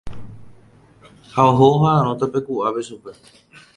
[1.33, 3.11] Ha oho oha'ãrõ tapeku'ápe chupe.